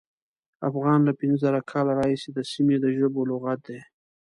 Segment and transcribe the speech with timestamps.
[0.69, 3.79] افغان له پینځه زره کاله راهیسې د سیمې د ژبو لغت دی.